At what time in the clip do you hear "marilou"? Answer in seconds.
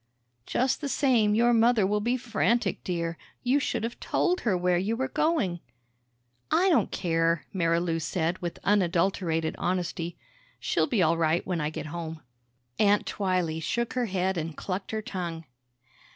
7.53-7.99